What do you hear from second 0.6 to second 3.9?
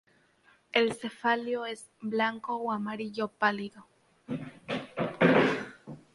El cefalio es blanco o amarillo pálido.